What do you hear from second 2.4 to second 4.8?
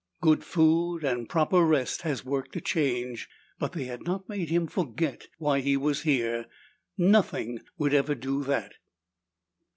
a change, but they had not made him